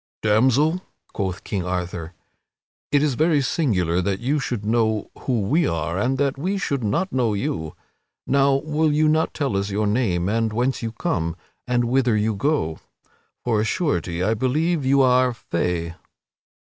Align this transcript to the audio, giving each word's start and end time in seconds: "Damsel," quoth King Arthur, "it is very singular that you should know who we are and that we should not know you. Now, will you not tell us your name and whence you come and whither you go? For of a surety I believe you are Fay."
"Damsel," 0.23 0.81
quoth 1.13 1.43
King 1.43 1.63
Arthur, 1.63 2.15
"it 2.91 3.03
is 3.03 3.13
very 3.13 3.39
singular 3.39 4.01
that 4.01 4.19
you 4.19 4.39
should 4.39 4.65
know 4.65 5.11
who 5.15 5.41
we 5.41 5.67
are 5.67 5.95
and 5.99 6.17
that 6.17 6.39
we 6.39 6.57
should 6.57 6.83
not 6.83 7.13
know 7.13 7.35
you. 7.35 7.75
Now, 8.25 8.55
will 8.55 8.91
you 8.91 9.07
not 9.07 9.35
tell 9.35 9.55
us 9.55 9.69
your 9.69 9.85
name 9.85 10.27
and 10.27 10.51
whence 10.51 10.81
you 10.81 10.91
come 10.91 11.35
and 11.67 11.83
whither 11.85 12.17
you 12.17 12.33
go? 12.33 12.79
For 13.43 13.57
of 13.59 13.61
a 13.61 13.65
surety 13.65 14.23
I 14.23 14.33
believe 14.33 14.83
you 14.83 15.03
are 15.03 15.35
Fay." 15.35 15.93